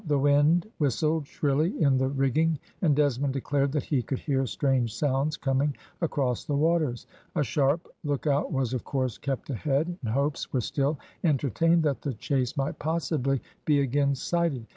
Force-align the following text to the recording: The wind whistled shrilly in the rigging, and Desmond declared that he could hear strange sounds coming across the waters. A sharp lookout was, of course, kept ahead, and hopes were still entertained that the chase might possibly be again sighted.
The 0.07 0.17
wind 0.17 0.65
whistled 0.79 1.27
shrilly 1.27 1.79
in 1.79 1.99
the 1.99 2.07
rigging, 2.07 2.57
and 2.81 2.95
Desmond 2.95 3.33
declared 3.33 3.71
that 3.73 3.83
he 3.83 4.01
could 4.01 4.17
hear 4.17 4.47
strange 4.47 4.95
sounds 4.95 5.37
coming 5.37 5.75
across 6.01 6.43
the 6.43 6.55
waters. 6.55 7.05
A 7.35 7.43
sharp 7.43 7.87
lookout 8.03 8.51
was, 8.51 8.73
of 8.73 8.83
course, 8.83 9.19
kept 9.19 9.51
ahead, 9.51 9.95
and 10.01 10.11
hopes 10.11 10.51
were 10.51 10.61
still 10.61 10.97
entertained 11.23 11.83
that 11.83 12.01
the 12.01 12.15
chase 12.15 12.57
might 12.57 12.79
possibly 12.79 13.43
be 13.65 13.79
again 13.79 14.15
sighted. 14.15 14.65